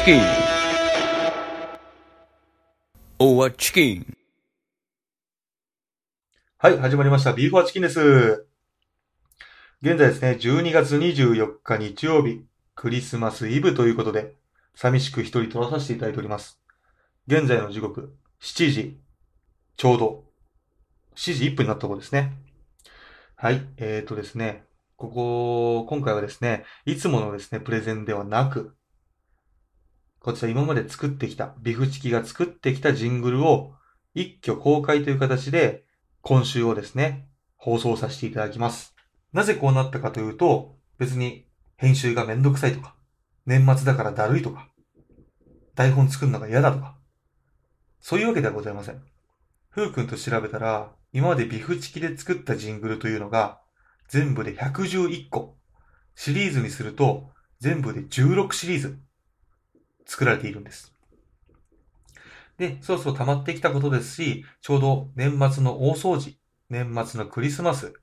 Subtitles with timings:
[0.00, 0.20] チキン。
[3.18, 4.16] おわチキン。
[6.56, 7.34] はい、始まりました。
[7.34, 8.46] ビーフォアチキンです。
[9.82, 14.36] 現在ですね、12月24日日曜日、クリスマスイブということで、
[14.74, 16.62] 寂しく一人撮らさせていただいております。
[17.26, 18.98] 現在の時刻、7時、
[19.76, 20.24] ちょうど、
[21.14, 22.38] 7時1分になったところですね。
[23.36, 24.64] はい、えーとですね、
[24.96, 28.74] ここ、今回はですね、いつものですね、プレゼンではなく、
[30.20, 33.72] こちら今まで作ってきた、ビフチキが作ってきたジングルを
[34.14, 35.84] 一挙公開という形で、
[36.20, 38.94] 今週をですね、放送させていただきます。
[39.32, 41.46] なぜこうなったかというと、別に
[41.78, 42.94] 編集がめんどくさいとか、
[43.46, 44.68] 年末だからだるいとか、
[45.74, 46.98] 台本作るのが嫌だとか、
[48.00, 49.02] そういうわけではございません。
[49.70, 53.60] ふうくんと調べたら、今までビフチキで作ったジングルというのが、
[54.08, 55.56] 全部で111個。
[56.14, 59.00] シリーズにすると、全部で16シリーズ、
[60.10, 60.92] 作られているんです。
[62.58, 66.36] で、そろそろ溜まってきたことですし、ちょうど年末の大掃除、
[66.68, 67.94] 年末のクリスマス、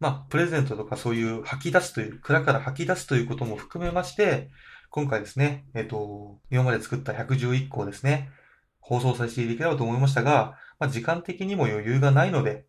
[0.00, 4.50] まあ、プレゼントとかそういう吐き出すという、蔵から吐き出すということも含めまして、
[4.90, 8.30] 今回ですね、えっ、と、今まで作った111個ですね、
[8.80, 12.66] 放送させていただければと思いましたが、まあ、時間的にも余裕がないので、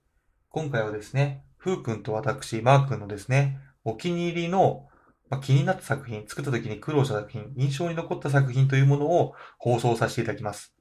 [0.49, 4.85] 今回はですね、ふうくんと私、マーくんのですね、お気に入りの、
[5.29, 10.75] まあ、気になった作品、作った時に苦労した作品、印象に残った作品というものを放送させていただきます。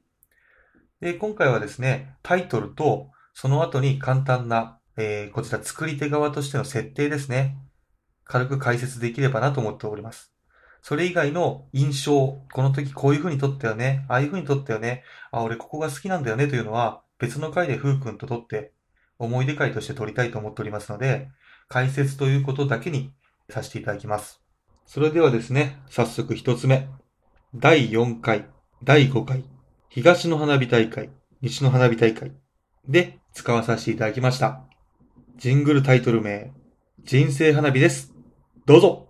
[1.01, 7.59] で、今回はですね、タイトルと、その後に簡単な、えー、こちら作り手側としての設定ですね。
[8.25, 10.33] 軽く解説できればなと思っております。
[10.83, 18.73] それ以外の印象、この時こういう風に撮ったよね、ああいう風に撮ったよね、あ、俺ここが好きなんだよねというのは、別の回でふうくんと撮って、
[19.19, 21.29] 思い出回として撮りたいと思っておりますので、
[21.69, 23.13] 解説ということだけに
[23.51, 24.43] させていただきます。
[24.85, 26.87] それではですね、早速一つ目。
[27.55, 28.47] 第4回、
[28.85, 29.43] 第5回、
[29.89, 31.09] 東の花火大会、
[31.41, 32.33] 西の花火大会
[32.87, 34.61] で使わさせていただきました。
[35.39, 36.53] ジングルタイトル名、
[37.05, 38.13] 人生花火です。
[38.67, 39.09] どうぞ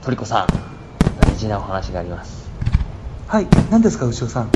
[0.00, 0.46] トリコさん、
[1.20, 2.50] 大事なお話があります。
[3.28, 4.50] はい、何ですか、牛尾さん。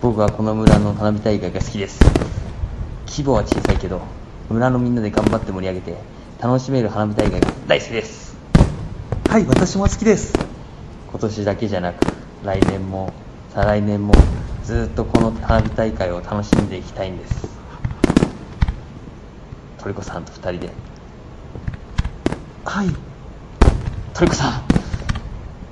[0.00, 2.00] 僕はこの村の花火大会が好きです。
[3.06, 4.00] 規模は小さいけど、
[4.48, 5.96] 村のみんなで頑張って盛り上げて、
[6.40, 8.36] 楽しめる花火大会が大好きです。
[9.28, 10.34] はい、私も好きです。
[11.10, 12.06] 今年だけじゃなく、
[12.44, 13.12] 来年も、
[13.52, 14.14] 再来年も、
[14.62, 17.48] ずっとこの花火大会を楽しんでいきたいんです。
[19.78, 20.70] トリコさんと二人で。
[22.64, 22.88] はい、
[24.14, 24.62] トリコさん、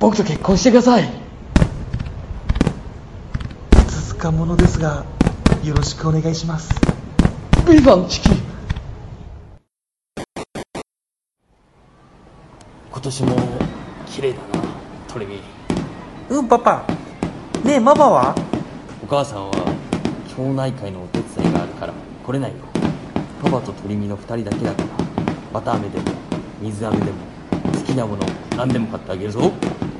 [0.01, 1.05] 僕と結婚してください。
[1.05, 1.07] い
[3.87, 5.05] つつかものですが、
[5.63, 6.75] よろしくお願いします。
[7.71, 8.54] ビバンチキ
[13.05, 13.37] 年も
[14.07, 14.65] 綺麗だな
[15.07, 15.39] トレミ
[16.31, 16.87] うん、パパ。
[17.63, 18.35] ねえ、ママは？
[19.03, 19.53] お母さんは
[20.35, 21.93] 町内会のお手伝いがあるから
[22.25, 22.57] 来れないよ。
[23.43, 24.89] パパとトリミの2人だけだから。
[25.53, 26.05] 綿飴でも
[26.63, 27.11] 水飴でも
[27.75, 28.25] 好きなもの
[28.57, 29.53] 何でも買ってあげるぞ。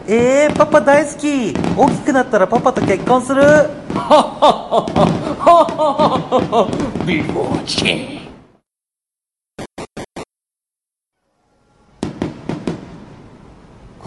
[0.07, 1.53] えー、パパ大好き。
[1.77, 3.43] 大きくなったらパパと結婚する。
[7.07, 8.14] ビフォーチキン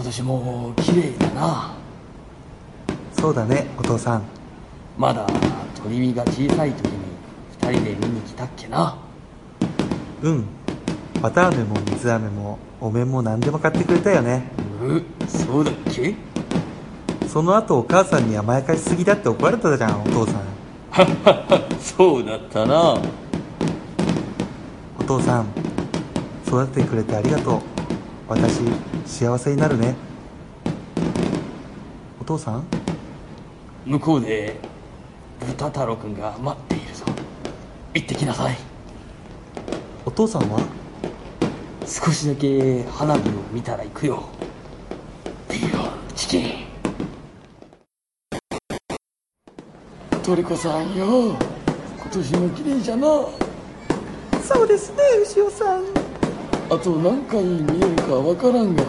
[0.08, 1.74] 年も綺麗だな
[3.12, 4.22] そうだね、お父さん。
[4.96, 5.26] まだ
[5.82, 6.92] 鳥見が小さい時に
[7.60, 8.96] 2人で見に来たっけな
[10.22, 10.46] うん。
[11.20, 14.44] 綿飴も水飴も、お面も何でも買ってくれたよね。
[14.82, 16.14] うそうだっけ？
[17.26, 20.40] その後お母さんに甘やかしすぎだって怒られたじゃん、お父さん。
[21.78, 22.98] そうだったな
[24.98, 25.46] お父さん、
[26.46, 27.60] 育ててくれてありがとう。
[28.28, 28.60] 私、
[29.06, 29.94] 幸せになるね。
[32.20, 32.64] お父さん？
[33.86, 34.54] 向こうで
[35.40, 37.06] 豚太郎くんが待っているぞ。
[37.94, 38.56] 行ってきなさい。
[40.04, 40.60] お父さんは？
[41.86, 44.24] 少しだけ花火を見たら行くよ。
[45.48, 46.66] ビーフチキン。
[50.22, 51.34] トリコさんよ。
[51.96, 53.06] 今年も綺麗じゃな
[54.42, 55.97] そうですね、牛尾さん。
[56.70, 58.84] あと何回見えるかわからんが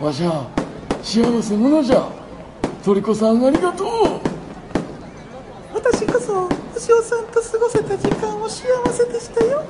[0.00, 0.48] わしゃ
[1.02, 2.10] 幸せ者じゃ。
[2.84, 3.88] トリコさんありがとう。
[5.72, 9.64] 私こそ牛尾さんと過ごせた時間を幸せでしたよ。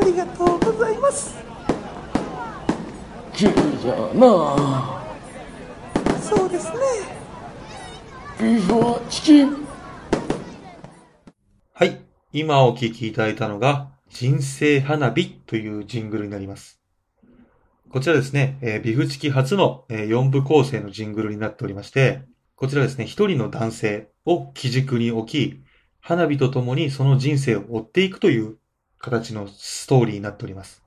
[0.00, 1.34] ありがとうございます。
[3.32, 3.52] 綺麗
[3.82, 5.02] じゃな。
[6.20, 6.78] そうですね。
[8.38, 9.66] ビーフはチキン。
[11.72, 12.00] はい。
[12.32, 16.80] 今お聞きいただいたのが、人生花火というジングルになります。
[17.90, 22.22] こちらですね、えービフチキ初の、え4部構成のジングルになっておりまして、
[22.54, 25.64] こちらですね、一人の男性を基軸に置き、
[25.98, 28.56] 花火と共にその人生を追っていくという
[29.00, 30.84] 形のストーリーになっております。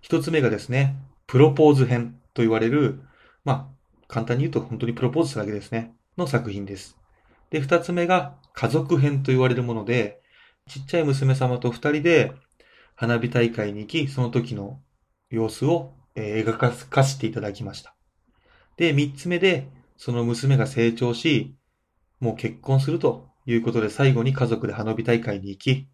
[0.00, 0.94] 一つ目がですね、
[1.26, 3.00] プロポーズ編と言われる、
[3.44, 6.96] まあ、簡単に言うと本当にプロポーズしただけですね、の作品です。
[7.50, 10.20] で、二つ目が家族編と言われるもので、
[10.68, 12.32] ちっちゃい娘様と二人で
[12.96, 14.80] 花火大会に行き、その時の
[15.30, 17.96] 様子を、えー映画化化していただきました。
[18.76, 21.56] で、三つ目で、その娘が成長し、
[22.20, 25.88] もう結婚するということで最後に家族で花火大会に行き、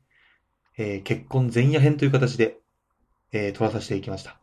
[0.77, 2.59] えー結婚前夜編という形で、
[3.33, 4.39] えー撮らさせていきました。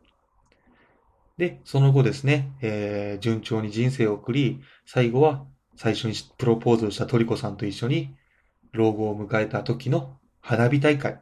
[1.37, 5.45] で、その後ですね、えー順調に人生を送り、最後は
[5.75, 8.15] 最初にプロポーズをしたトリコさんと一緒に
[8.71, 11.21] 老後を迎えた時の花火大会。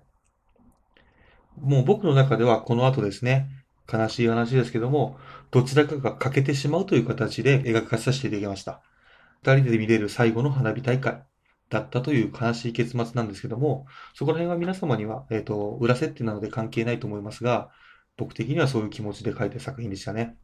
[1.61, 3.49] もう僕の中ではこの後ですね、
[3.91, 5.17] 悲しい話ですけども、
[5.51, 8.81] どちらかが欠けてしまうという形で描かさせていただきました。
[9.43, 11.23] 二人で見れる最後の花火大会
[11.69, 17.69] だったという悲しい結末なんですけども、そこら辺は皆様には、えっ、と、裏設定なので関係ないと思いますが、
[18.17, 20.35] 僕的にはそういう気持ちで書いた作品でしたね。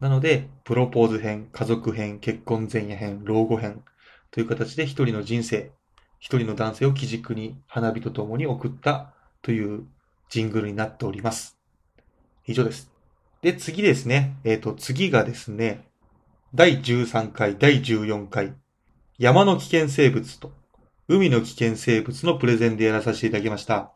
[0.00, 3.82] なので、プロポーズ編、家族編、結婚前夜編、老後編
[4.30, 5.70] という形で一人の人生、
[6.18, 9.86] 一人の男性を基軸に花火と共に送ったという
[10.32, 11.58] ジングルになっております。
[12.46, 12.90] 以上です。
[13.42, 14.36] で、次ですね。
[14.44, 15.84] えっ、と、次がですね、
[16.54, 18.54] 第13回、第14回、
[19.18, 20.50] 山の危険生物と
[21.06, 23.92] 海の危険生物のプレゼンでやらさせていただきました。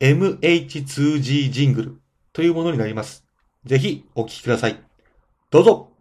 [0.00, 2.00] MH2G ジングル
[2.34, 3.24] というものになります。
[3.64, 4.78] ぜひお聴きください。
[5.48, 5.92] どうぞ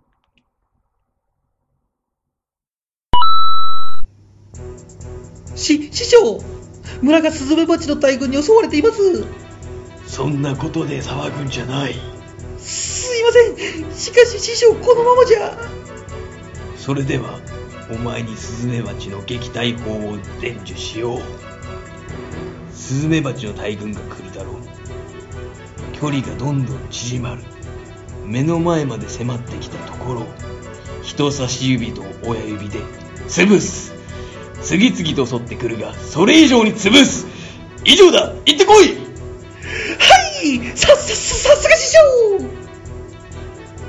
[5.55, 6.56] し、師匠
[7.01, 9.25] 村がスズメバチの大群に襲われています。
[10.05, 11.95] そんなことで騒ぐんじゃない。
[12.57, 13.91] すいません。
[13.93, 15.57] しかし師匠このままじゃ。
[16.75, 17.39] それでは
[17.91, 21.21] お前にスズメバチの撃退法を伝授しよう。
[22.71, 24.55] スズメバチの大群が来るだろう。
[25.93, 27.43] 距離がどんどん縮まる。
[28.25, 30.25] 目の前まで迫ってきたところを
[31.01, 32.79] 人差し指と親指で
[33.27, 33.96] 潰す
[34.67, 37.25] 次々と襲ってくるがそれ以上に潰す。
[37.85, 38.33] 以上だ。
[38.45, 38.87] 行ってこい。
[38.87, 38.93] は
[40.43, 41.99] いさ、さ、ささすが師匠。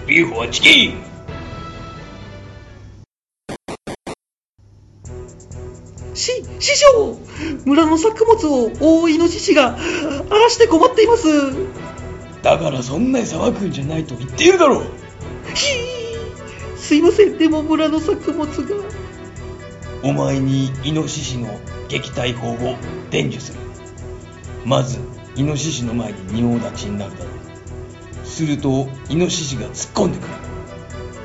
[0.06, 1.02] ビューフはチキン。
[6.14, 7.19] し、師匠
[7.64, 9.76] 村の作物を大イノシシが
[10.30, 11.26] 荒らして困っています。
[12.42, 14.84] だからそんなに騒ぐんじゃないと言っているだろう。
[15.56, 17.36] ひーすいません。
[17.36, 19.07] でも村の作物が
[20.02, 21.48] お前にイノシシの
[21.88, 22.76] 撃退法を
[23.10, 23.58] 伝授する。
[24.64, 25.00] まず
[25.34, 27.30] イノシシの前に仁王立ちになるだろ
[28.22, 28.26] う。
[28.26, 30.28] するとイノシシが突っ込んでくる。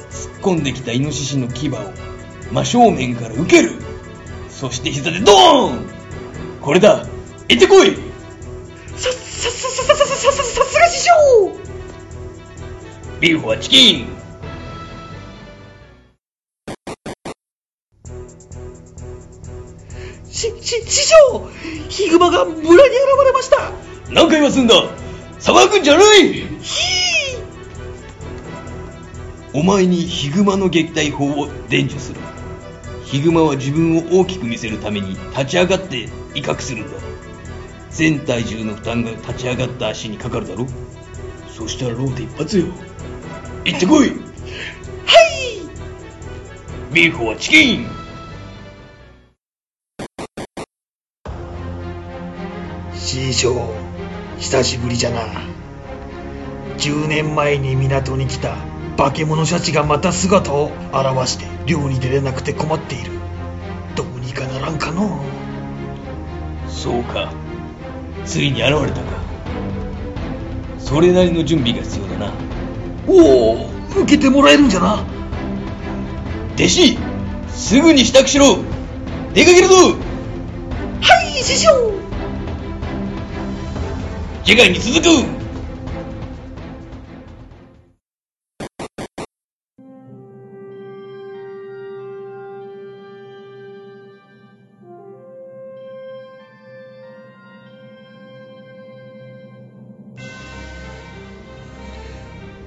[0.09, 1.73] 突っ込んできたイノシシの牙を
[2.51, 3.73] 真正面から受ける。
[4.49, 5.89] そして膝でドーン。
[6.61, 7.05] これだ。
[7.49, 7.95] 行ってこい。
[8.95, 11.11] さ、さ、さ、さ、さ、さ、さ、さ、さすが師匠。
[13.19, 14.12] ビーフはチキン
[20.33, 21.47] し、し、師匠
[21.89, 22.75] ヒグマが村に現
[23.25, 23.71] れました。
[24.09, 24.75] 何回は済んだ。
[25.39, 26.33] 騒ぐんじゃない。
[26.33, 27.43] ひー。
[29.53, 32.19] お前にヒグマの撃退法を伝授する。
[33.05, 36.97] ヒグマは自分を大きく見せるために立ち上がって威嚇するんだ。
[37.91, 40.65] 全体重の負担が立ち上がった足にかかるだろ。
[41.55, 42.65] そしたらローテ一発よ。
[43.65, 44.09] 行ってこい。
[44.09, 44.17] はい。
[46.91, 48.02] ビーフはチキン
[53.33, 53.67] 師匠
[54.37, 55.23] 久しぶりじゃな。
[56.77, 58.55] 10年前に港に来た
[58.95, 63.13] 化け物シャチがまた姿を現して漁に出れなくて困っている。
[63.95, 65.19] どうにかならんかの。
[66.67, 67.33] そうか。
[68.23, 69.01] ついに現れたか。
[70.77, 72.33] それなりの準備が必要だな。
[73.07, 73.69] おお
[74.03, 75.03] 受けてもらえるんじゃな。
[76.53, 76.97] 弟子
[77.49, 78.59] すぐに支度しろ。
[79.33, 79.75] 出かけるぞ。
[81.01, 82.02] はい師匠
[84.45, 85.07] 次回に続く。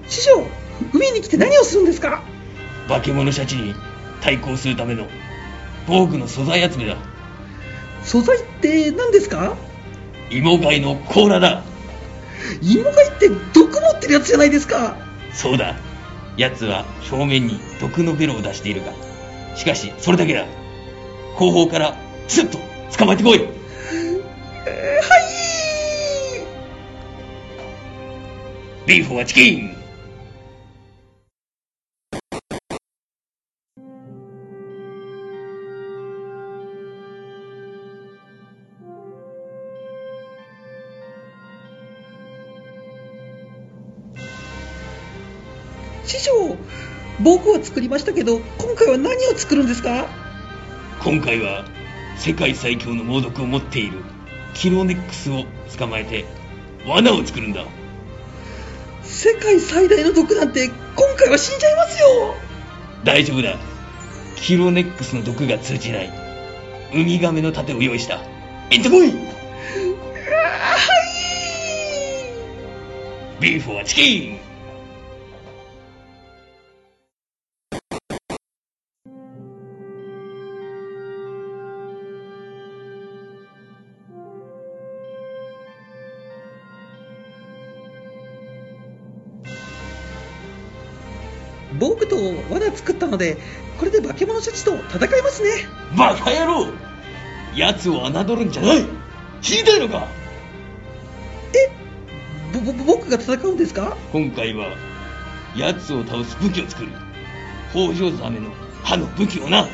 [0.09, 0.47] 師匠
[0.95, 2.23] 海に来て何をするんですか？
[2.89, 3.75] 化け物シャチに
[4.23, 5.07] 対抗するための
[5.87, 6.97] 防具の素材集めだ。
[8.03, 9.57] 素材って何ですか？
[10.31, 11.63] 芋貝の甲羅だ
[12.61, 14.97] 芋がいって毒持ってるやつじゃないですか
[15.33, 15.77] そうだ。
[16.37, 18.93] 奴は正面に毒のベロを出しているが。
[19.57, 20.45] しかし、それだけだ。
[21.37, 21.97] 後方から、
[22.29, 22.59] スッと
[22.97, 23.41] 捕まえてこい
[24.67, 25.37] えーはい
[28.87, 29.77] ビーフはチキン
[46.07, 46.57] 師匠
[47.21, 50.07] 僕は作りましたけど今回は何を作るんですか？
[51.03, 51.65] 今回は、
[52.17, 53.99] 世界最強の猛毒を持っている
[54.55, 55.45] キロネックスを
[55.79, 56.25] 捕まえて、
[56.87, 57.65] 罠を作るんだ。
[59.03, 60.75] 世界最大の毒なんて今
[61.17, 62.35] 回は死んじゃいますよ
[63.05, 63.57] 大丈夫だ。
[64.37, 66.11] キロネックスの毒が通じない。
[66.95, 68.21] ウミガメの盾を用意した。
[68.71, 69.13] 行ってこい
[73.41, 74.39] ビーフはチキン
[91.79, 92.17] 僕と
[92.51, 93.39] 罠作ったので
[93.79, 95.51] これで化け物シャチと戦いますね。
[95.99, 96.69] バカ野郎！
[97.55, 98.85] 奴を侮るんじゃない！
[99.43, 100.07] 聞いたいのか？
[102.53, 103.97] ぼぼ僕が戦うんですか？
[104.13, 104.69] 今回は、
[105.57, 106.93] 奴を倒す武器を作る。
[107.73, 108.51] 北条ザメの
[108.83, 109.67] 歯の武器をな。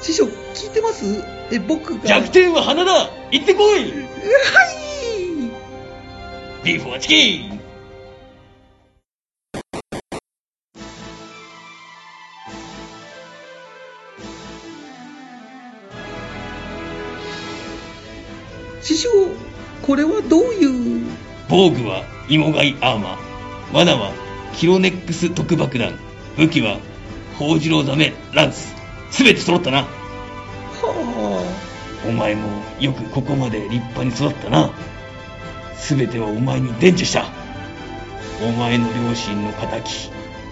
[0.00, 1.04] 師匠聞いてます？
[1.50, 2.04] え僕が。
[2.04, 3.10] 弱点は鼻だ！
[3.30, 3.80] 行ってこい！
[3.80, 3.94] はい！
[6.64, 7.57] ビーフはチキン
[21.58, 23.74] 防具は芋貝アーマー。
[23.74, 24.12] 罠は
[24.54, 25.92] キロネックス特爆弾。
[26.36, 26.78] 武器は
[27.36, 28.76] 北条ザメランス。
[29.10, 29.78] すべて揃ったな。
[29.78, 29.88] は
[32.06, 32.48] お前も
[32.78, 34.70] よくここまで立派に育ったな。
[35.74, 37.26] すべてはお前に伝授した。
[38.40, 39.82] お前の両親の仇、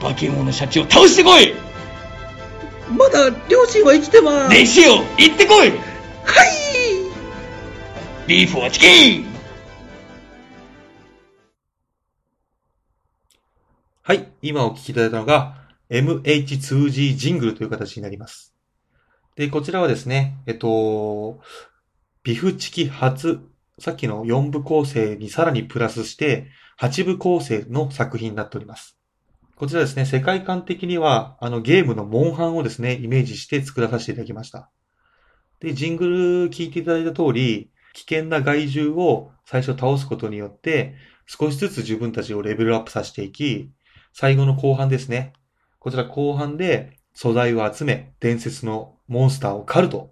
[0.02, 5.76] 化け物シャチを倒してこいあまだ両親は生きてます弟子よ行ってこいはい
[8.26, 9.25] ビーフはチキン
[14.42, 18.54] 今お聞きいただいたのが、MH2G ジングルという形になります。
[19.36, 21.40] で、こちらはですね、えっと、
[22.22, 23.40] ビフチキ初、
[23.78, 26.48] さっきの4部構成にさらにプラスして、
[26.80, 28.98] 8部構成の作品になっております。
[29.54, 34.70] こちらですね、世界観的には、あのゲームのモンハンをですね、イメージして作らさせていただきました。
[35.60, 40.94] で、ジングル聞いていただいた通り、危険な害獣を最初倒すことによって、
[41.26, 43.70] 少しずつ自分たちをレベルアップさせていき、
[44.18, 45.35] 最後の後半ですね。
[45.78, 50.11] こちら後半で素材を集め、伝説のモンスターを狩ると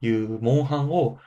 [0.00, 1.18] いうモンハンを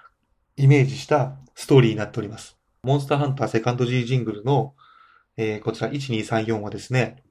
[0.55, 2.57] イメージしたストーリーになっております。
[2.81, 4.73] モンスターハンターセカンド G ジングルの、
[5.35, 7.25] えーこちら1234はですね、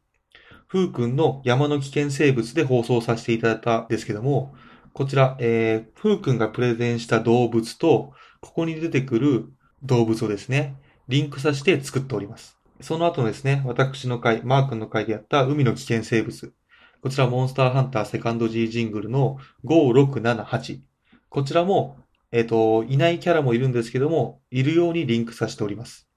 [0.68, 4.54] ふうくんの山の危険生物で放送させていただいたんですけども、
[4.92, 9.48] こちら、えー、ふうくんがプレゼンした動物と、ここに出てくる
[9.82, 10.76] 動物をですね、
[11.08, 12.61] リンクさせて作っております。
[12.82, 16.52] その後のですね、私の回、マー君の回でやった海の危険生物。
[17.00, 20.80] こちらモンスターハンターセカンド G ジングルの5678。
[21.28, 21.96] こちらも、
[22.32, 26.08] えっ、と、いないキャラもいるんですけども、いるようにリンクさせております。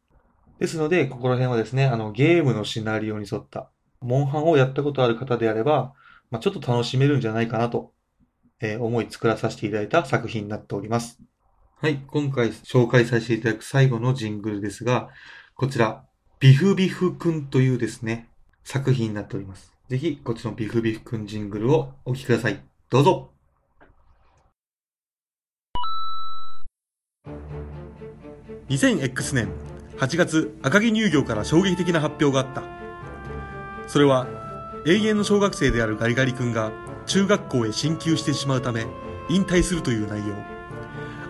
[0.60, 3.69] ですので、ここら辺はですね、あの、ゲームのシナリオに沿った、
[4.01, 5.93] モンハンをやったことある方であれば、
[6.31, 7.93] まあ、ちょっと楽しめるんじゃないかなと、
[8.62, 11.19] えー思い作らさせていただいた作品になっております。
[11.81, 15.10] はい、今回紹介させていただく最後のジングルですが、
[15.55, 16.04] こちら、
[16.39, 18.27] ビフビフくんというですね、
[18.63, 19.74] 作品になっております。
[19.88, 22.60] ぜひ、こっちのビフビフくんジングルをお聴きください。
[22.89, 23.30] どうぞ
[28.70, 29.50] 2000X 年
[29.98, 32.63] 8月赤城乳業から衝撃的な発表があった
[33.88, 34.27] それは
[34.86, 36.72] 永遠の小学生であるガリガリ君が
[37.06, 38.86] 中学校へ進級してしまうため
[39.30, 40.36] 引退するという内容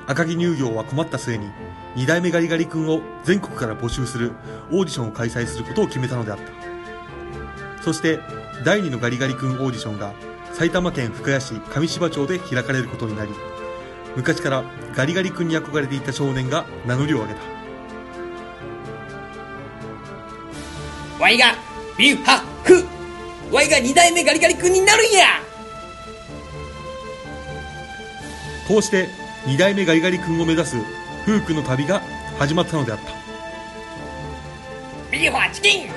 [0.08, 1.48] 赤城乳業は困った末に
[1.96, 4.34] 2代目ガリガリ君を全国から募集する
[4.72, 7.84] オーディションを開催することを決めたのであった。
[7.84, 8.20] そして
[8.66, 10.14] 第2のガリガリ君オーディションが
[10.54, 13.32] 埼玉県深谷市上芝町で開かれることになり
[14.16, 14.64] 昔から
[14.96, 17.40] ガリガリ君に憧れていた少年が名乗りを上げた。
[21.20, 21.54] ワイが
[21.98, 22.86] ビューハック。
[23.54, 25.26] ワイが二代目ガリガリ君になるんや。
[28.68, 29.08] こうして
[29.46, 30.78] 2代目ガリガリ君を目指す
[31.26, 32.02] フークの旅が
[32.38, 33.12] 始まったのであった。
[35.12, 35.90] ビューファーチキン。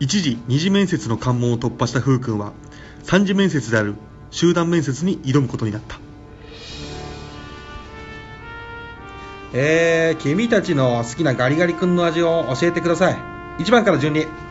[0.00, 2.52] 一時二次面接の関門を突破した風君は
[3.04, 3.94] 三次面接である
[4.32, 6.00] 集団面接に挑むことになった。
[9.54, 13.16] えー、君たちの好きなガリガリ君の味を教えてください。
[13.62, 14.20] 1番から順に。
[14.20, 14.45] はい。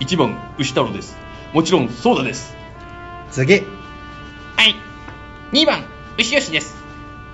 [0.00, 1.16] 1番、牛太郎です。
[1.52, 2.54] もちろん、ソーダです。
[3.30, 3.54] 次。
[3.54, 3.60] は
[4.64, 4.76] い。
[5.52, 5.84] 2番
[6.18, 6.76] 牛吉です。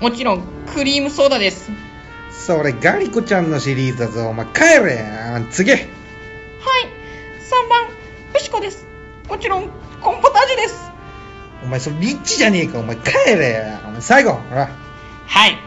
[0.01, 0.43] もちろん
[0.75, 1.71] クリームソーダです。
[2.31, 4.47] それガリコちゃんのシリーズだぞお前。
[4.47, 5.05] 帰れ。
[5.51, 5.71] 次。
[5.71, 5.81] はい。
[5.81, 5.89] 3
[7.69, 7.89] 番
[8.35, 8.87] 牛子です。
[9.29, 9.69] もちろん
[10.01, 10.91] コーンポタージュです。
[11.63, 12.97] お前それリッチじゃねえかお前。
[12.97, 13.79] 帰れ。
[13.87, 14.33] お前最後。
[14.33, 14.69] ほら。
[15.27, 15.59] はい。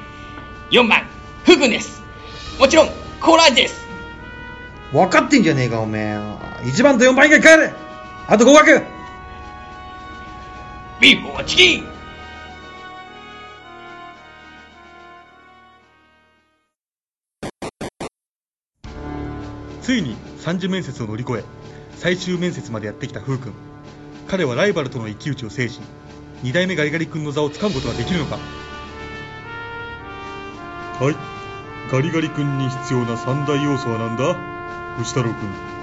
[0.71, 1.07] 4番
[1.45, 2.01] フグです。
[2.59, 2.89] もちろん
[3.21, 3.87] コーラ味です。
[4.91, 7.73] 分かってんじゃねえかおめえ1番と4番以外帰れ。
[8.27, 8.81] あと合格。
[10.99, 11.83] ビーフはチキン。
[19.81, 21.43] ついに三次面接を乗り越え
[21.95, 23.53] 最終面接までやってきた風君。
[24.27, 25.79] 彼はライバルとの一騎打ちを制し
[26.43, 28.37] 二代目ガリガリ君の座を掴むことができるのか。
[30.99, 31.15] はい。
[31.91, 34.35] ガリガリ君に必要な三大要素は何だ？
[34.99, 35.76] 牛太郎君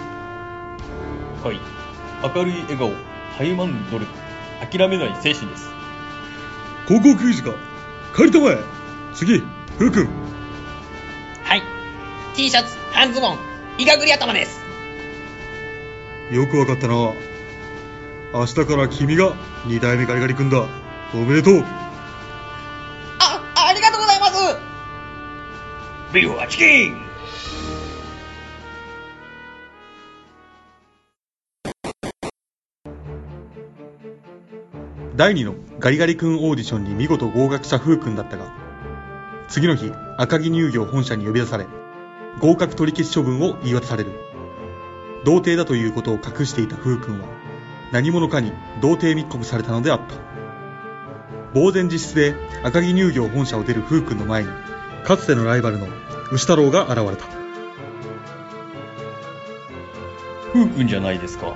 [1.45, 1.61] はい。
[2.23, 2.93] 明るい笑顔、
[3.37, 4.11] たゆまぬ努力、
[4.67, 5.69] 諦めない精神です。
[6.89, 7.53] 高校球児か。
[8.15, 8.59] 借りたまえ。
[9.13, 9.43] 次
[9.79, 10.09] 風君
[11.43, 11.63] はい。
[12.35, 13.39] T シャツ半ズボン
[13.77, 14.59] イガグリ頭です。
[16.33, 16.95] よくわかったな。
[16.95, 19.35] 明日から君が
[19.67, 20.67] 二代目ガリガリ君だ。
[21.13, 21.63] おめでとう。
[23.19, 24.57] あありがとうございます。
[26.15, 27.04] ビーフはチキン
[35.17, 38.53] 第2のガリガリ君オーディションに見事合格した風君だったが、
[39.47, 41.67] 次の日、赤城乳業本社に呼び出され、
[42.41, 44.11] 合格取り消し処分を言い渡される。
[45.25, 47.29] 童貞だということを隠していた風君は、
[47.93, 50.17] 何者かに童貞密告されたのであった。
[51.59, 54.49] 呆然自失で赤城乳業本社を出る風君の前に、
[55.05, 55.87] かつてのライバルの
[56.33, 57.27] 牛太郎が現れた。
[60.53, 61.55] ふうくんじゃないですか。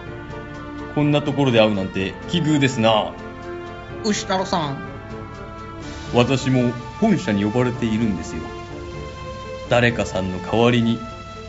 [0.95, 3.13] こんなところで会うなんて奇遇ですな。
[4.05, 4.79] 牛太郎さん
[6.15, 8.43] 私も本社に呼ばれているんですよ。
[9.69, 10.99] 誰かさんの代わりに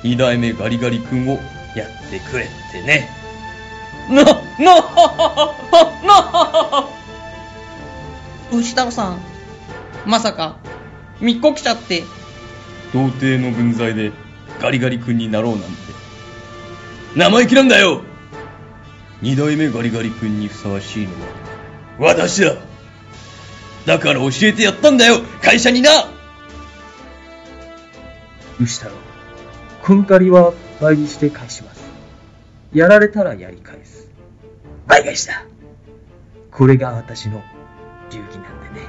[0.03, 1.33] 二代目ガリガリ君を
[1.75, 3.09] やってくれってね。
[4.09, 4.33] な、な、
[6.03, 6.89] な、
[8.51, 9.21] 牛太郎さん
[10.05, 10.57] まさか
[11.21, 12.03] 密告者って
[12.93, 14.11] 童貞の分際で
[14.59, 15.89] ガリガリ君になろうなんて。
[17.15, 18.03] 生意気なんだよ
[19.21, 21.48] 二代目ガリガリ君にふさわしいのは
[21.99, 22.55] 私だ
[23.85, 25.91] だから教えてやったんだよ会社にな
[28.61, 28.95] 牛太郎、
[29.83, 31.81] こん借りは倍にして返します。
[32.73, 34.09] やられたらやり返す。
[34.85, 35.45] 倍返しだ。
[36.51, 37.41] これが私の
[38.11, 38.87] 流儀なんでね。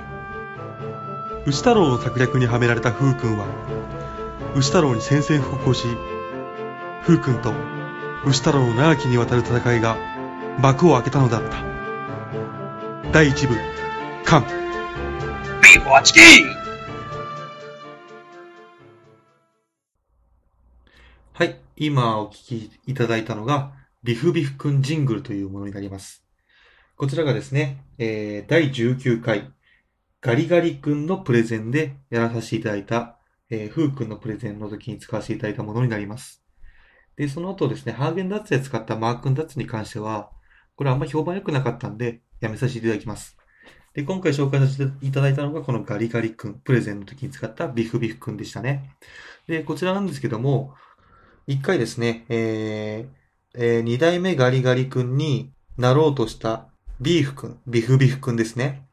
[1.46, 3.46] 牛太郎の策略にはめられた風君は、
[4.56, 5.86] 牛太郎に宣戦布告をし、
[7.06, 7.52] 風君と
[8.26, 9.96] 牛太郎の長きにわたる戦いが
[10.58, 11.79] 幕を開けたのだった。
[13.12, 13.56] 第一部、
[14.24, 14.44] 完。
[14.44, 16.46] ビーフはチキン
[21.32, 21.58] はい。
[21.74, 23.72] 今お聞きいただいたのが、
[24.04, 26.24] ビフビフくんジングルというものになります。
[26.94, 29.50] こちらがですね、えー、第19回、
[30.20, 33.18] ガリガリくんのプレゼンでやらさせていただいた、
[33.50, 36.44] えー、フーくんのプレゼンの時に使わせていただいたものになります。
[37.16, 40.30] で、その後ですね、ハーゲンダッツで使ったマークンダッツに関しては、
[40.76, 43.36] これあんま評判良くなかったんで、やめさせていただきます。
[43.94, 48.94] で、今回紹介させていただいたのが、このガリガリくん、プレゼンの時に使ったビフビフくんでしたね。
[49.46, 50.74] で、こちらなんですけども、
[51.46, 53.20] 一回ですね、えー、
[53.54, 56.68] えー二代目ガリガリ君になろうとした
[57.00, 58.86] ビーフ君、ビフビフ君ですね。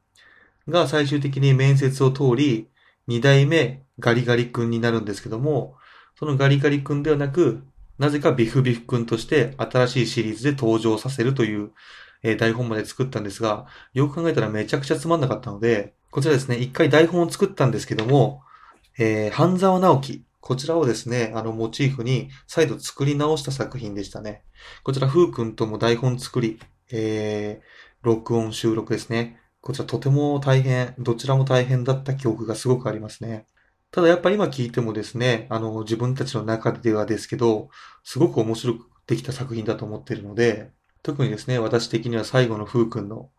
[0.68, 2.70] が最終的に面接を通り、
[3.08, 5.76] 二代目ガリガリ君になるんですけども、
[6.18, 7.62] そのガリガリ君ではなく、
[8.00, 11.72] なぜかビフビフ君として新しいシリーズで登場させるという、
[12.24, 18.42] え台本まで作ったんですが、よく考えたらめちゃくちゃつまんなかったので、こちらですね、一回台本を作ったんですけども、
[18.98, 24.44] えー半沢直樹、こちらをですね、あの、モチーフに再度作り直した作品でしたね。
[24.84, 26.60] こちら、ふうくんとも台本作り、
[26.92, 27.66] えー、
[28.02, 29.40] 録音収録ですね。
[29.60, 33.46] こちらとても大変、どちらも大変だった記憶がすごくありますね。
[33.92, 37.70] ただやっぱ今聞いてもですね、あの、自分たちの中ではですけど、
[38.04, 40.72] すごく面白くできた作品だと思っているので、
[41.04, 43.30] 特にですね、私的には最後のふうくんの、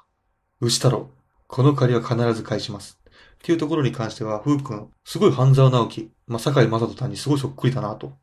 [0.60, 1.10] 牛太郎、
[1.46, 2.98] この借りは必ず返します。
[3.06, 3.10] っ
[3.42, 8.18] ていうところに関しては、ふうくん、すごい半沢直樹、まあ、坂井正人さんにすごいそっくりだなと。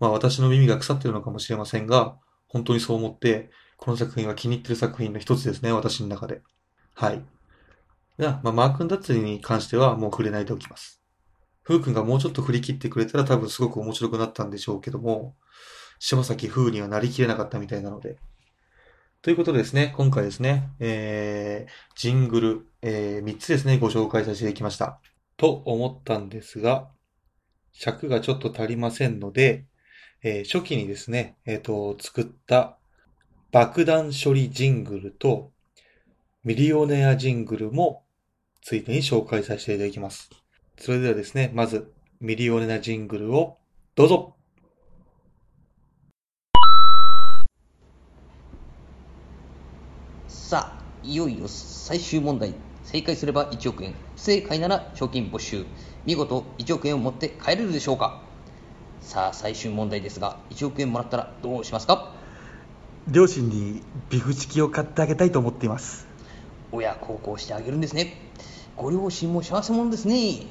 [0.00, 6.42] まあ、私の耳が腐ってるのかもしれませんが、本当にそう思って、この作品は気に入ってる作品の一つですね、私の中で。
[6.94, 7.22] はい。
[8.18, 11.02] では、まあ、マー君ダッツリに関してはもう触れないでおきます。
[11.62, 15.36] ふうくんがもうちょっと振り切ってくれたら多分すごく面白くなったんでしょうけども、
[15.98, 18.16] 柴崎風にはなりきれなかったみたいなので。
[19.20, 25.00] ということでですね、今回ですね、えー、ジングル、えー、3つですね、ご紹介させていきました。
[25.36, 26.88] と思ったんですが、
[27.72, 29.66] 尺がちょっと足りませんので、
[30.22, 32.78] えー初期にですね、えっ、と、作った
[33.50, 35.50] 爆弾処理ジングルと
[36.44, 38.04] ミリオネアジングルも
[38.62, 40.30] ついでに紹介させていただきます。
[40.78, 43.58] それではですね、まずミリオネアジングルを
[43.96, 44.36] どうぞ
[50.48, 52.54] さあ、いよいよ最終問題。
[52.84, 53.92] 正解すれば1億円。
[54.16, 55.66] 不正解なら賞金没収。
[56.06, 58.22] 見事1億円を持って帰れるでしょうか
[59.02, 62.14] さあ、最終問題ですが、1億円もらったらどうしますか？
[63.08, 66.06] 両親にビフチキを買ってあげたいと思っています。
[66.72, 68.14] 親孝行してあげるんですね。
[68.74, 70.46] ご両親も幸せ者ですね。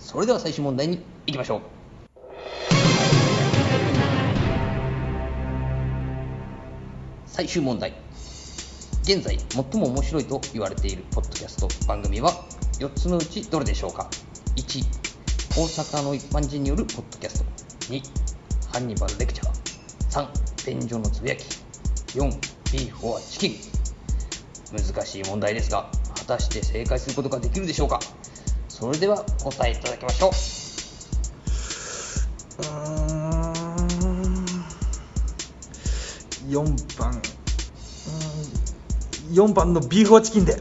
[0.00, 1.60] それでは最終問題に行きましょう。
[7.26, 8.05] 最終問題。
[9.06, 12.32] 現在最も面白いと言われているポッドキャスト番組は
[12.80, 14.10] 4つのうちどれでしょうか
[14.56, 14.82] ？1
[15.56, 17.44] 大阪の一般人によるポッドキャスト。
[17.92, 18.02] 2
[18.72, 19.52] ハンニバルレクチャー。
[20.10, 20.28] 3
[20.64, 21.44] 天井のつぶやき。
[22.18, 22.28] 4
[22.72, 23.54] ビーフォアチキン。
[24.76, 25.88] 難しい問題ですが
[26.18, 28.00] 果たして正解することができるでしょうか？
[28.68, 30.30] それでは答えいただきましょう。
[32.58, 32.72] うー
[34.02, 34.46] ん。
[36.48, 37.22] 4番。
[39.32, 40.56] 4番の beef or chicken で。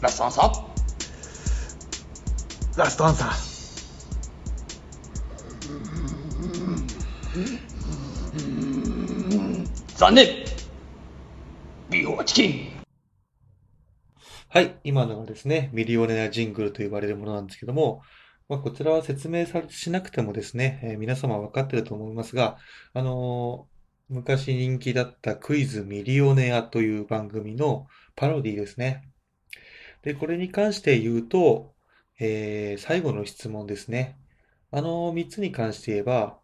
[0.00, 0.64] ラストアンサー。
[2.78, 3.54] ラストアンサー。
[9.96, 10.26] 残念。
[11.90, 12.70] beef or chicken。
[14.48, 18.02] はい、今のはですね、ミリオネアジングルと言われるものなんですけども、
[18.48, 22.56] まあ、こちらは説明さしなくてもですね、えー皆様分かってると思いますが、
[22.92, 23.73] あのー
[24.08, 27.86] 昔人気だったクイズミリオネアという番組の
[28.16, 29.08] パロディですね。
[30.02, 31.74] で、これに関して言うと、
[32.20, 34.18] えー最後の質問ですね。
[34.70, 36.38] あの3つに関して言えば、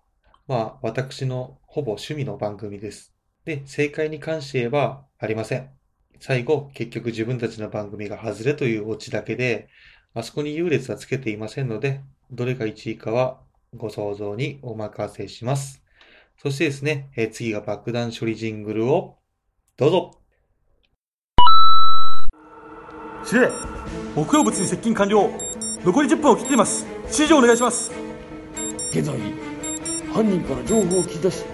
[0.48, 3.14] まあ、私のほぼ趣味の番組です。
[3.44, 5.70] で、正解に関して言えばありません。
[6.18, 9.68] 最後、結局自分たちの番組が外れというオチだけで、
[10.14, 13.40] あそこに優劣はつけていませんので、どれが1位かは
[13.76, 15.82] ご想像にお任せします。
[16.42, 19.18] そしてですね、えー次が爆弾処理ジングルを
[19.76, 20.10] どうぞ。
[23.22, 23.50] 司令
[24.16, 25.30] 木曜物に接近完了。
[25.84, 26.86] 残り10分を切っています。
[27.02, 27.92] 指示をお願いします。
[28.90, 29.14] 現在
[30.14, 31.44] 犯人から情報を聞き出し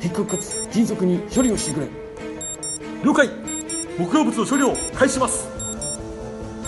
[0.00, 1.88] 的確かつ迅速に処理をしてくれ。
[3.02, 3.26] 了解。
[3.98, 5.48] 木曜物の処理を開始します。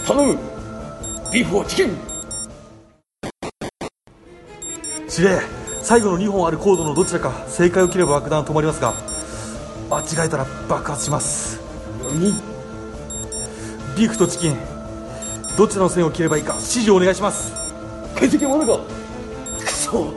[0.06, 0.38] 頼む。
[1.30, 1.90] ビーフォアチキン。
[5.06, 8.94] 司令最後の2本あるコードのどちらか正解を切れば爆弾は止まりますが
[9.90, 11.60] 間違えたら爆発します。
[12.12, 12.32] 何
[13.96, 14.56] ビーフとチキン
[15.56, 17.52] どちらの線を切ればいいか指示をお願いします。
[18.14, 18.80] 解析はまだか。
[19.64, 20.12] くそ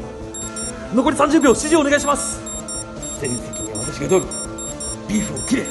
[0.93, 2.39] 残り30秒指示をお願いします。
[3.19, 4.27] 全責任は私が取る
[5.07, 5.65] ビーフを切れ。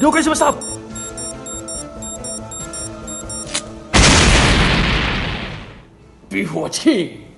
[0.00, 0.54] 了解しました。
[6.30, 6.94] ビーフォアチキン。
[6.94, 7.31] はい。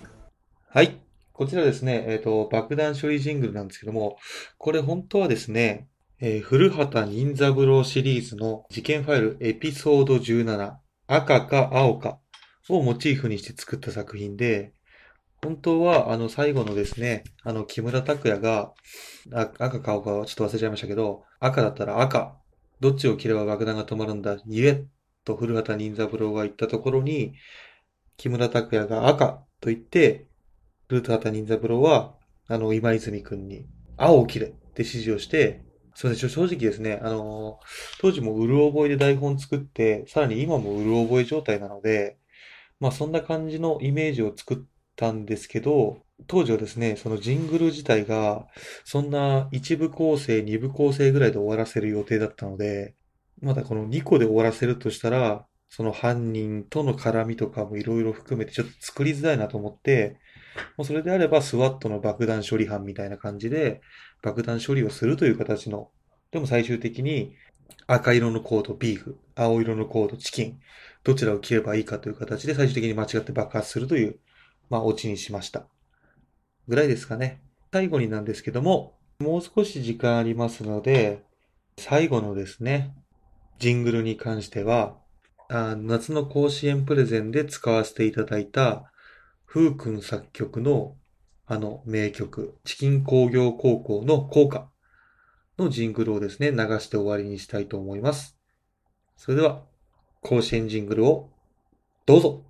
[1.35, 4.19] こちらですね、えっ、と、爆弾処理ジングルなんですけども、
[4.57, 5.89] これ本当はですね、
[6.21, 10.77] えー古畑任三郎シリーズの事件ファイルエピソード17、
[11.09, 12.21] 赤か青か
[12.69, 14.75] をモチーフにして作った作品で、
[15.43, 18.73] 本当はあの最後のですね、あの木村拓哉が、
[19.33, 22.37] 赤か青かはちょっと忘れちゃいましたけど、赤だったら赤、
[22.79, 24.85] どっちを切れば爆弾が止まるんだ、言え、
[25.25, 27.35] と古畑任三郎が言ったところに、
[28.17, 30.29] 木村拓哉が赤と言って、
[30.89, 32.15] ルート畑任三郎は、
[32.49, 33.67] あの、今泉くんに、
[33.97, 37.59] 青を切れって指示をして、すみません、正直ですね、あの、
[38.01, 42.19] 当時もうる覚えで台本作って、さらに今もうる覚え状態なので、
[42.81, 44.59] まあそんな感じのイメージを作っ
[44.97, 48.47] たんですけど、当時はですね、そのジングル自体が、
[48.85, 52.95] そんな一部構成、二部構成ぐらいで終わらせる予定だったので、
[53.41, 60.19] まだこの2個で終わらせるとしたら、その犯人との絡みとかもいろいろ含めてちょっと作りづらいなと思って、
[60.77, 63.81] もうそれであれば、スワットの爆弾処理班みたいな感じで、
[64.23, 65.91] 爆弾処理をするという形の、
[66.31, 67.35] でも最終的に
[67.87, 70.61] 赤色のコードビーフ、青色のコードチキン、
[71.03, 74.19] どちらを切ればいいかという形で最終的に間違って爆発するという、
[74.71, 75.67] まあ、オチにしました。
[76.67, 77.43] ぐらいですかね。
[77.73, 81.25] 最後になんですけども、もう少し時間ありますので、
[81.79, 82.95] 最後のですね、
[83.59, 84.97] ジングルに関しては、
[85.51, 88.91] あ夏の甲子園プレゼンで使わせていただいた、
[89.55, 90.97] ふうくん作曲の
[91.47, 94.69] あの名曲、チキン工業高校の校歌
[95.57, 98.37] のジングルをですね、流して終わりにしたいと思います。
[99.17, 99.63] それでは、
[100.23, 101.31] 甲子園ジングルを
[102.05, 102.45] どうぞ。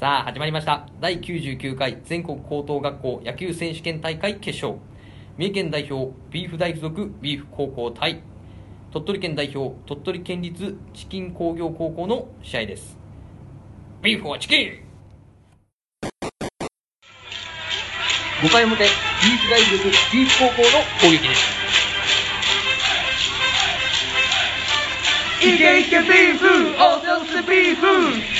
[0.00, 0.86] さあ始まりました。
[1.00, 4.80] 第99回全国高等学校野球選手権大会決勝。
[5.36, 8.22] 三重県代表ビーフ大附属ビーフ高校対
[8.92, 12.96] 鳥取県代表鳥取県立チキン工業高校の試合です。
[14.02, 14.84] ビーフはチキン
[18.42, 18.88] ！5回表ビー
[19.36, 20.68] フ大附属ビーフ高校の
[21.00, 21.60] 攻撃です。
[25.42, 28.39] いけいけビーフおせおせビーフ！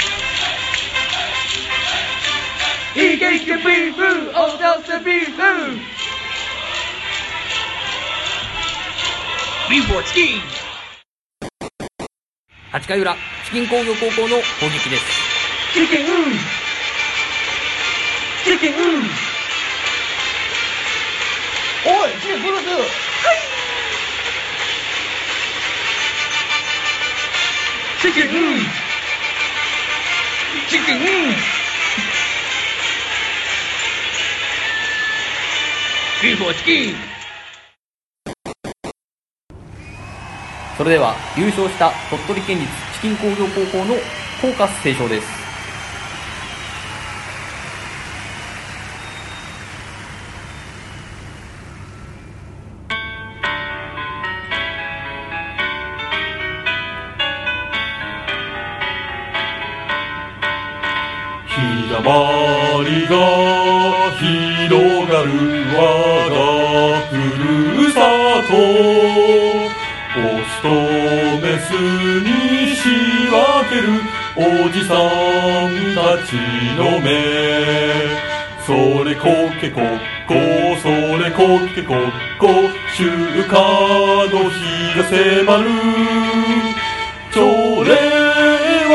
[2.92, 5.36] いけいけビーフおせおせビーフ
[9.70, 10.40] ビーフはチキン。
[12.72, 15.04] 8回裏チキン工業高校の攻撃です。
[15.72, 16.06] チキン
[18.44, 18.74] チキン
[21.86, 22.60] おいチキンブルー
[28.00, 28.22] スチキン
[30.68, 31.59] チキンチキン
[40.76, 43.94] それでは優勝した鳥取県立チキン工業高校の
[44.42, 45.26] 校歌斉唱です。
[61.46, 63.16] 日だまりが
[64.68, 64.89] 広が
[65.22, 65.30] る
[65.76, 66.36] 我が
[67.06, 67.98] ふるさ
[68.48, 68.52] と
[70.16, 70.68] オスと
[71.40, 71.68] メス
[72.20, 72.28] に
[72.76, 72.80] 仕
[73.30, 73.34] 分
[73.68, 73.88] ける
[74.36, 74.38] お
[74.70, 76.28] じさんたち
[76.76, 77.08] の目
[78.66, 79.24] それこ
[79.60, 79.84] けこっ
[80.26, 80.34] こ
[80.82, 81.98] それこけこっ
[82.38, 82.46] こ
[82.96, 83.08] 週
[83.44, 83.58] 間
[84.30, 84.60] の日
[84.96, 85.70] が迫る
[87.32, 87.40] 朝
[87.84, 87.88] 礼
[88.88, 88.94] は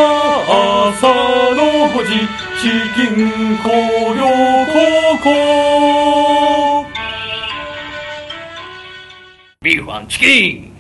[0.96, 1.08] 朝
[1.56, 3.70] の5時チキン工
[4.16, 4.26] 業
[4.74, 5.30] 高校
[9.62, 10.75] ビーフンチキン。